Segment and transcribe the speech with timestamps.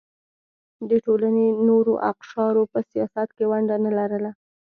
[0.89, 4.31] د ټولنې نورو اقشارو په سیاست کې ونډه نه لرله.